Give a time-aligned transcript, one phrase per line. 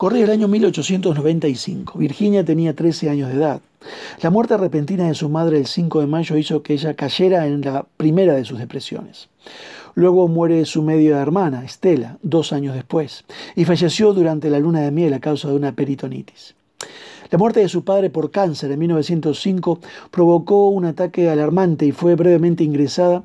[0.00, 1.98] Corría el año 1895.
[1.98, 3.60] Virginia tenía 13 años de edad.
[4.22, 7.60] La muerte repentina de su madre el 5 de mayo hizo que ella cayera en
[7.60, 9.28] la primera de sus depresiones.
[9.94, 14.90] Luego muere su media hermana, Estela, dos años después, y falleció durante la luna de
[14.90, 16.54] miel a causa de una peritonitis.
[17.30, 19.80] La muerte de su padre por cáncer en 1905
[20.10, 23.24] provocó un ataque alarmante y fue brevemente ingresada.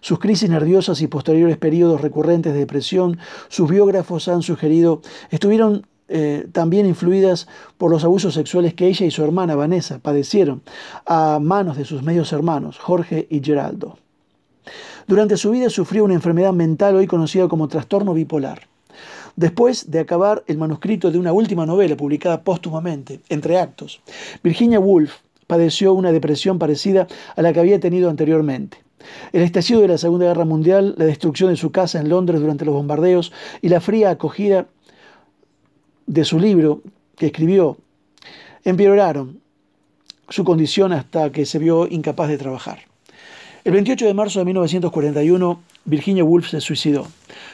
[0.00, 6.46] Sus crisis nerviosas y posteriores periodos recurrentes de depresión, sus biógrafos han sugerido, estuvieron eh,
[6.52, 10.62] también influidas por los abusos sexuales que ella y su hermana Vanessa padecieron
[11.04, 13.98] a manos de sus medios hermanos, Jorge y Geraldo.
[15.06, 18.62] Durante su vida sufrió una enfermedad mental hoy conocida como trastorno bipolar.
[19.36, 24.00] Después de acabar el manuscrito de una última novela publicada póstumamente, Entre Actos,
[24.42, 25.12] Virginia Woolf
[25.46, 28.78] padeció una depresión parecida a la que había tenido anteriormente.
[29.32, 32.64] El estallido de la Segunda Guerra Mundial, la destrucción de su casa en Londres durante
[32.64, 34.66] los bombardeos y la fría acogida
[36.06, 36.82] de su libro
[37.16, 37.76] que escribió
[38.64, 39.40] empeoraron
[40.28, 42.80] su condición hasta que se vio incapaz de trabajar.
[43.64, 47.06] El 28 de marzo de 1941, Virginia Woolf se suicidó.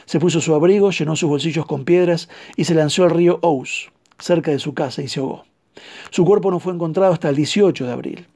[0.05, 3.89] Se puso su abrigo, llenó sus bolsillos con piedras y se lanzó al río Ouse,
[4.19, 5.45] cerca de su casa, y se ahogó.
[6.11, 8.27] Su cuerpo no fue encontrado hasta el 18 de abril.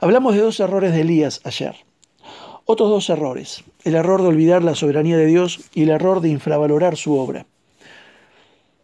[0.00, 1.76] Hablamos de dos errores de Elías ayer.
[2.64, 3.64] Otros dos errores.
[3.84, 7.46] El error de olvidar la soberanía de Dios y el error de infravalorar su obra.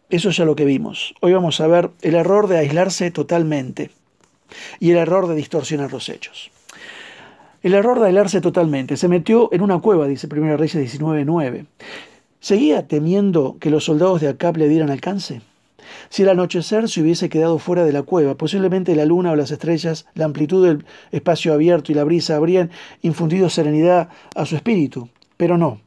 [0.09, 1.13] Eso es ya lo que vimos.
[1.21, 3.91] Hoy vamos a ver el error de aislarse totalmente
[4.79, 6.49] y el error de distorsionar los hechos.
[7.61, 8.97] El error de aislarse totalmente.
[8.97, 11.67] Se metió en una cueva, dice 1 Reyes 19.9.
[12.39, 15.41] ¿Seguía temiendo que los soldados de Acab le dieran alcance?
[16.09, 19.51] Si al anochecer se hubiese quedado fuera de la cueva, posiblemente la luna o las
[19.51, 22.71] estrellas, la amplitud del espacio abierto y la brisa habrían
[23.03, 25.81] infundido serenidad a su espíritu, pero no.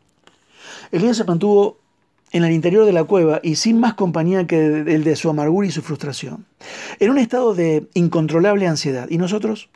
[0.92, 1.78] Elías se mantuvo
[2.32, 5.66] en el interior de la cueva y sin más compañía que el de su amargura
[5.66, 6.46] y su frustración,
[6.98, 9.06] en un estado de incontrolable ansiedad.
[9.10, 9.68] ¿Y nosotros?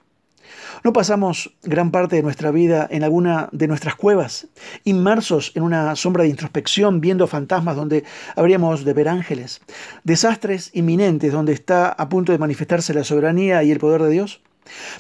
[0.85, 4.47] ¿No pasamos gran parte de nuestra vida en alguna de nuestras cuevas,
[4.85, 8.05] inmersos en una sombra de introspección, viendo fantasmas donde
[8.37, 9.61] habríamos de ver ángeles,
[10.05, 14.41] desastres inminentes donde está a punto de manifestarse la soberanía y el poder de Dios?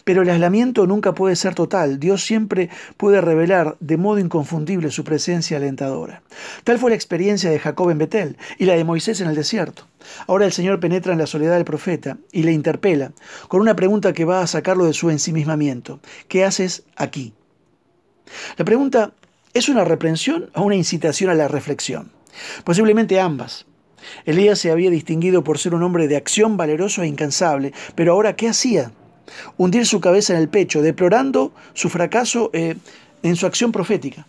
[0.04, 1.98] Pero el aislamiento nunca puede ser total.
[1.98, 6.22] Dios siempre puede revelar de modo inconfundible su presencia alentadora.
[6.64, 9.86] Tal fue la experiencia de Jacob en Betel y la de Moisés en el desierto.
[10.26, 13.12] Ahora el Señor penetra en la soledad del profeta y le interpela
[13.48, 16.00] con una pregunta que va a sacarlo de su ensimismamiento.
[16.28, 17.34] ¿Qué haces aquí?
[18.56, 19.12] La pregunta
[19.54, 22.10] es una reprensión o una incitación a la reflexión.
[22.64, 23.66] Posiblemente ambas.
[24.24, 28.36] Elías se había distinguido por ser un hombre de acción valeroso e incansable, pero ahora
[28.36, 28.92] ¿qué hacía?
[29.56, 32.76] Hundir su cabeza en el pecho, deplorando su fracaso eh,
[33.22, 34.26] en su acción profética.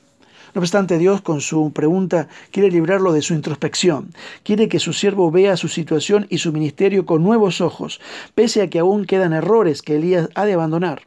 [0.54, 4.14] No obstante, Dios con su pregunta quiere librarlo de su introspección,
[4.44, 8.00] quiere que su siervo vea su situación y su ministerio con nuevos ojos,
[8.34, 11.07] pese a que aún quedan errores que Elías ha de abandonar.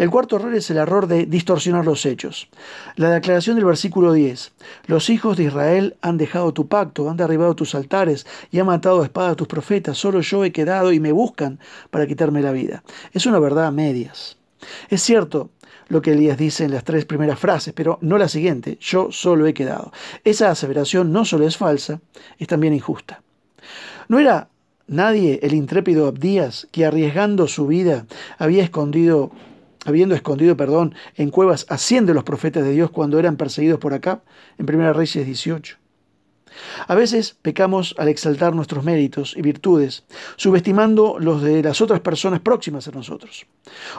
[0.00, 2.48] El cuarto error es el error de distorsionar los hechos.
[2.96, 4.50] La declaración del versículo 10.
[4.86, 9.02] Los hijos de Israel han dejado tu pacto, han derribado tus altares y han matado
[9.02, 9.98] a espada a tus profetas.
[9.98, 11.58] Solo yo he quedado y me buscan
[11.90, 12.82] para quitarme la vida.
[13.12, 14.38] Es una verdad a medias.
[14.88, 15.50] Es cierto
[15.88, 19.46] lo que Elías dice en las tres primeras frases, pero no la siguiente, yo solo
[19.46, 19.92] he quedado.
[20.24, 22.00] Esa aseveración no solo es falsa,
[22.38, 23.20] es también injusta.
[24.08, 24.48] No era
[24.86, 28.06] nadie el intrépido Abdías que arriesgando su vida
[28.38, 29.30] había escondido
[29.84, 33.78] habiendo escondido, perdón, en cuevas a cien de los profetas de Dios cuando eran perseguidos
[33.78, 34.22] por acá,
[34.58, 35.76] en 1 Reyes 18.
[36.88, 40.04] A veces pecamos al exaltar nuestros méritos y virtudes,
[40.36, 43.46] subestimando los de las otras personas próximas a nosotros.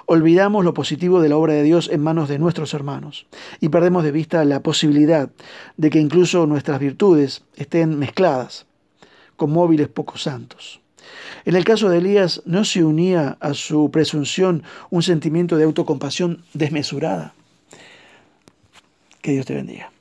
[0.06, 3.28] Olvidamos lo positivo de la obra de Dios en manos de nuestros hermanos
[3.60, 5.32] y perdemos de vista la posibilidad
[5.78, 8.66] de que incluso nuestras virtudes estén mezcladas
[9.36, 10.82] con móviles poco santos.
[11.46, 16.44] En el caso de Elías no se unía a su presunción un sentimiento de autocompasión
[16.54, 17.34] desmesurada.
[19.22, 19.92] Que Dios te bendiga.